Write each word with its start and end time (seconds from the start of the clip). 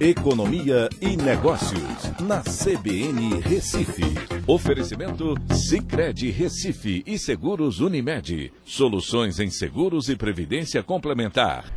Economia 0.00 0.88
e 0.98 1.14
Negócios, 1.14 2.10
na 2.22 2.40
CBN 2.40 3.38
Recife. 3.42 4.02
Oferecimento 4.46 5.34
Cicred 5.54 6.30
Recife 6.30 7.02
e 7.06 7.18
Seguros 7.18 7.80
Unimed. 7.80 8.50
Soluções 8.64 9.38
em 9.38 9.50
seguros 9.50 10.08
e 10.08 10.16
previdência 10.16 10.82
complementar. 10.82 11.70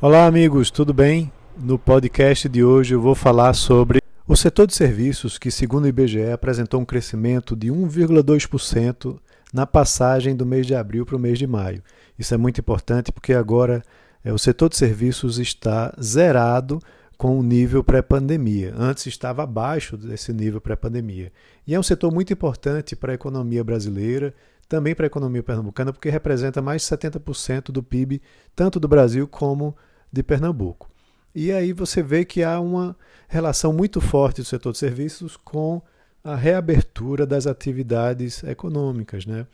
Olá, 0.00 0.24
amigos, 0.24 0.70
tudo 0.70 0.94
bem? 0.94 1.30
No 1.54 1.78
podcast 1.78 2.48
de 2.48 2.64
hoje 2.64 2.94
eu 2.94 3.00
vou 3.02 3.14
falar 3.14 3.52
sobre 3.52 4.00
o 4.26 4.34
setor 4.34 4.66
de 4.66 4.74
serviços, 4.74 5.36
que, 5.36 5.50
segundo 5.50 5.84
o 5.84 5.88
IBGE, 5.88 6.32
apresentou 6.32 6.80
um 6.80 6.86
crescimento 6.86 7.54
de 7.54 7.68
1,2% 7.68 9.18
na 9.52 9.66
passagem 9.66 10.34
do 10.34 10.46
mês 10.46 10.66
de 10.66 10.74
abril 10.74 11.04
para 11.04 11.16
o 11.16 11.20
mês 11.20 11.38
de 11.38 11.46
maio. 11.46 11.82
Isso 12.18 12.32
é 12.32 12.38
muito 12.38 12.58
importante 12.58 13.12
porque 13.12 13.34
agora 13.34 13.82
é, 14.24 14.32
o 14.32 14.38
setor 14.38 14.70
de 14.70 14.78
serviços 14.78 15.38
está 15.38 15.94
zerado 16.00 16.80
com 17.20 17.38
o 17.38 17.42
nível 17.42 17.84
pré-pandemia. 17.84 18.72
Antes 18.74 19.04
estava 19.04 19.42
abaixo 19.42 19.94
desse 19.94 20.32
nível 20.32 20.58
pré-pandemia. 20.58 21.30
E 21.66 21.74
é 21.74 21.78
um 21.78 21.82
setor 21.82 22.10
muito 22.10 22.32
importante 22.32 22.96
para 22.96 23.12
a 23.12 23.14
economia 23.14 23.62
brasileira, 23.62 24.34
também 24.66 24.94
para 24.94 25.04
a 25.04 25.08
economia 25.08 25.42
pernambucana, 25.42 25.92
porque 25.92 26.08
representa 26.08 26.62
mais 26.62 26.80
de 26.80 26.88
70% 26.88 27.64
do 27.72 27.82
PIB, 27.82 28.22
tanto 28.56 28.80
do 28.80 28.88
Brasil 28.88 29.28
como 29.28 29.76
de 30.10 30.22
Pernambuco. 30.22 30.90
E 31.34 31.52
aí 31.52 31.74
você 31.74 32.02
vê 32.02 32.24
que 32.24 32.42
há 32.42 32.58
uma 32.58 32.96
relação 33.28 33.70
muito 33.70 34.00
forte 34.00 34.40
do 34.40 34.46
setor 34.46 34.72
de 34.72 34.78
serviços 34.78 35.36
com 35.36 35.82
a 36.24 36.34
reabertura 36.34 37.26
das 37.26 37.46
atividades 37.46 38.42
econômicas, 38.44 39.26
né? 39.26 39.46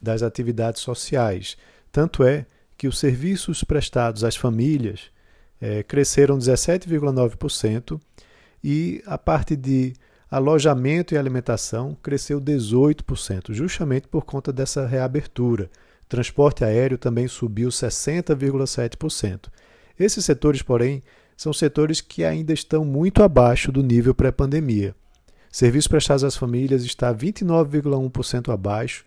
das 0.00 0.22
atividades 0.22 0.80
sociais. 0.80 1.58
Tanto 1.92 2.24
é 2.24 2.46
que 2.74 2.88
os 2.88 2.98
serviços 2.98 3.62
prestados 3.62 4.24
às 4.24 4.34
famílias 4.34 5.11
é, 5.62 5.84
cresceram 5.84 6.36
17,9% 6.36 8.00
e 8.64 9.00
a 9.06 9.16
parte 9.16 9.54
de 9.54 9.92
alojamento 10.28 11.14
e 11.14 11.16
alimentação 11.16 11.96
cresceu 12.02 12.40
18%, 12.40 13.52
justamente 13.52 14.08
por 14.08 14.24
conta 14.24 14.52
dessa 14.52 14.84
reabertura. 14.84 15.70
Transporte 16.08 16.64
aéreo 16.64 16.98
também 16.98 17.28
subiu 17.28 17.68
60,7%. 17.68 19.46
Esses 19.98 20.24
setores, 20.24 20.62
porém, 20.62 21.00
são 21.36 21.52
setores 21.52 22.00
que 22.00 22.24
ainda 22.24 22.52
estão 22.52 22.84
muito 22.84 23.22
abaixo 23.22 23.70
do 23.70 23.84
nível 23.84 24.14
pré-pandemia. 24.14 24.96
Serviços 25.50 25.86
prestados 25.86 26.24
às 26.24 26.36
famílias 26.36 26.82
está 26.82 27.14
29,1% 27.14 28.52
abaixo, 28.52 29.04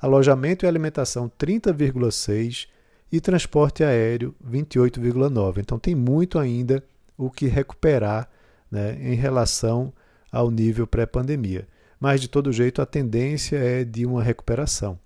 alojamento 0.00 0.64
e 0.64 0.68
alimentação 0.68 1.30
30,6%, 1.38 2.66
e 3.10 3.20
transporte 3.20 3.82
aéreo 3.82 4.34
28,9. 4.46 5.58
Então 5.58 5.78
tem 5.78 5.94
muito 5.94 6.38
ainda 6.38 6.82
o 7.16 7.30
que 7.30 7.46
recuperar 7.46 8.28
né, 8.70 8.98
em 9.00 9.14
relação 9.14 9.92
ao 10.30 10.50
nível 10.50 10.86
pré-pandemia. 10.86 11.66
Mas 11.98 12.20
de 12.20 12.28
todo 12.28 12.52
jeito 12.52 12.80
a 12.80 12.86
tendência 12.86 13.56
é 13.56 13.84
de 13.84 14.06
uma 14.06 14.22
recuperação. 14.22 14.98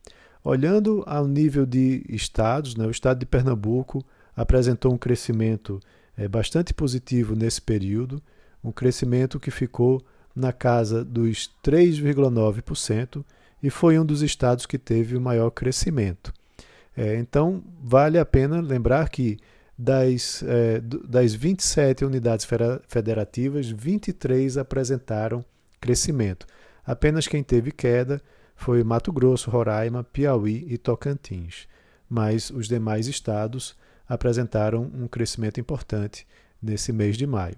Olhando 0.45 1.05
ao 1.07 1.27
nível 1.27 1.65
de 1.65 2.05
estados, 2.09 2.75
né, 2.75 2.85
o 2.85 2.91
estado 2.91 3.21
de 3.21 3.27
Pernambuco 3.27 4.05
apresentou 4.37 4.93
um 4.93 4.99
crescimento 4.99 5.81
é, 6.17 6.27
bastante 6.27 6.75
positivo 6.75 7.35
nesse 7.35 7.63
período, 7.63 8.21
um 8.63 8.73
crescimento 8.73 9.39
que 9.39 9.51
ficou 9.51 10.03
na 10.35 10.53
casa 10.53 11.05
dos 11.05 11.51
3,9% 11.65 13.25
e 13.63 13.71
foi 13.71 13.99
um 13.99 14.05
dos 14.05 14.23
estados 14.23 14.67
que 14.67 14.79
teve 14.79 15.17
o 15.17 15.21
maior 15.21 15.51
crescimento. 15.51 16.33
É, 16.97 17.17
então, 17.17 17.63
vale 17.83 18.19
a 18.19 18.25
pena 18.25 18.61
lembrar 18.61 19.09
que 19.09 19.39
das, 19.77 20.43
é, 20.47 20.81
das 20.81 21.35
27 21.35 22.05
unidades 22.05 22.47
federativas, 22.87 23.69
23 23.69 24.59
apresentaram 24.59 25.45
crescimento. 25.81 26.47
Apenas 26.85 27.27
quem 27.27 27.43
teve 27.43 27.73
queda 27.73 28.21
foi 28.55 28.85
Mato 28.85 29.13
Grosso, 29.13 29.51
Roraima, 29.51 30.05
Piauí 30.05 30.67
e 30.69 30.79
Tocantins. 30.79 31.67
Mas 32.09 32.51
os 32.51 32.69
demais 32.69 33.07
estados 33.07 33.75
apresentaram 34.09 34.83
um 34.95 35.09
crescimento 35.09 35.59
importante 35.59 36.27
nesse 36.63 36.93
mês 36.93 37.17
de 37.17 37.27
maio. 37.27 37.57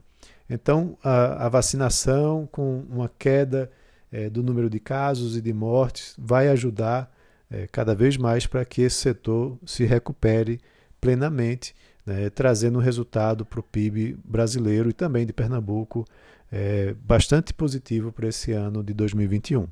Então, 0.48 0.96
a, 1.02 1.46
a 1.46 1.48
vacinação, 1.48 2.48
com 2.50 2.84
uma 2.88 3.10
queda 3.18 3.70
é, 4.12 4.30
do 4.30 4.42
número 4.42 4.70
de 4.70 4.78
casos 4.78 5.36
e 5.36 5.40
de 5.40 5.52
mortes, 5.52 6.14
vai 6.18 6.48
ajudar 6.48 7.13
é, 7.54 7.68
cada 7.70 7.94
vez 7.94 8.16
mais 8.16 8.46
para 8.46 8.64
que 8.64 8.82
esse 8.82 8.96
setor 8.96 9.56
se 9.64 9.84
recupere 9.84 10.60
plenamente, 11.00 11.74
né, 12.04 12.28
trazendo 12.30 12.78
um 12.78 12.82
resultado 12.82 13.44
para 13.44 13.60
o 13.60 13.62
PIB 13.62 14.16
brasileiro 14.24 14.90
e 14.90 14.92
também 14.92 15.24
de 15.24 15.32
Pernambuco 15.32 16.04
é, 16.50 16.94
bastante 17.04 17.54
positivo 17.54 18.10
para 18.10 18.28
esse 18.28 18.52
ano 18.52 18.82
de 18.82 18.92
2021. 18.92 19.66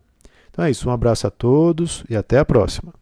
Então 0.51 0.65
é 0.65 0.71
isso, 0.71 0.89
um 0.89 0.93
abraço 0.93 1.27
a 1.27 1.31
todos 1.31 2.05
e 2.09 2.15
até 2.15 2.39
a 2.39 2.45
próxima. 2.45 2.95